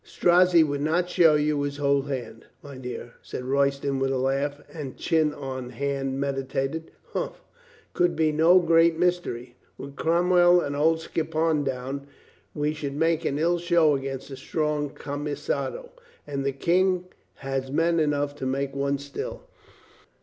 [0.03, 4.59] "Strozzi would not show you his whole hand, my dear," said Royston with a laugh,
[4.73, 6.89] and chin on hand meditated....
[7.13, 9.57] "Humph, it can be no great mystery.
[9.77, 12.07] With Cromwell and old Skippon down,
[12.55, 15.91] we should make an ill show against a strong camisado.
[16.25, 17.05] And the King
[17.35, 19.43] has men enough to make one still.